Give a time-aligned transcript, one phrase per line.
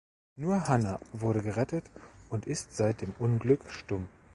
[0.35, 1.85] Nur Hannah wurde gerettet
[2.31, 4.07] und ist seit dem Unglück stumm.